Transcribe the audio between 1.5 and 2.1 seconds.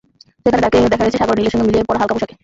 সঙ্গে মিলিয়ে পরা